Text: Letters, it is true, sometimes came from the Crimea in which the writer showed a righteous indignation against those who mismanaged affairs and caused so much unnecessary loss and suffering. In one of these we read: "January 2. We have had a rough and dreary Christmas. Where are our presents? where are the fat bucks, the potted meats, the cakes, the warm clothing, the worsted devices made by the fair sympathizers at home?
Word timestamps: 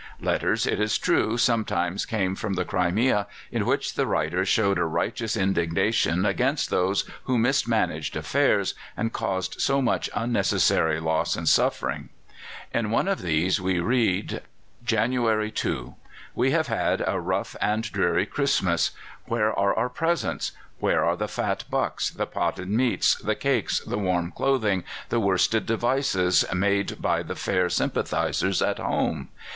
Letters, 0.19 0.65
it 0.65 0.79
is 0.79 0.97
true, 0.97 1.37
sometimes 1.37 2.07
came 2.07 2.33
from 2.33 2.55
the 2.55 2.65
Crimea 2.65 3.27
in 3.51 3.67
which 3.67 3.93
the 3.93 4.07
writer 4.07 4.43
showed 4.43 4.79
a 4.79 4.83
righteous 4.83 5.37
indignation 5.37 6.25
against 6.25 6.71
those 6.71 7.07
who 7.25 7.37
mismanaged 7.37 8.15
affairs 8.17 8.73
and 8.97 9.13
caused 9.13 9.61
so 9.61 9.79
much 9.79 10.09
unnecessary 10.15 10.99
loss 10.99 11.35
and 11.35 11.47
suffering. 11.47 12.09
In 12.73 12.89
one 12.89 13.07
of 13.07 13.21
these 13.21 13.61
we 13.61 13.79
read: 13.79 14.41
"January 14.83 15.51
2. 15.51 15.93
We 16.33 16.49
have 16.49 16.65
had 16.65 17.03
a 17.05 17.19
rough 17.19 17.55
and 17.61 17.83
dreary 17.83 18.25
Christmas. 18.25 18.89
Where 19.25 19.53
are 19.53 19.75
our 19.77 19.89
presents? 19.89 20.51
where 20.79 21.05
are 21.05 21.15
the 21.15 21.27
fat 21.27 21.63
bucks, 21.69 22.09
the 22.09 22.25
potted 22.25 22.69
meats, 22.69 23.17
the 23.17 23.35
cakes, 23.35 23.81
the 23.81 23.99
warm 23.99 24.31
clothing, 24.31 24.83
the 25.09 25.19
worsted 25.19 25.67
devices 25.67 26.43
made 26.51 26.99
by 26.99 27.21
the 27.21 27.35
fair 27.35 27.69
sympathizers 27.69 28.63
at 28.63 28.79
home? 28.79 29.29